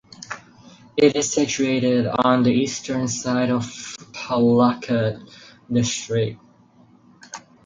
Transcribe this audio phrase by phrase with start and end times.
[0.97, 3.67] It is situated on the eastern side of
[4.13, 5.31] Palakkad
[5.71, 6.39] district.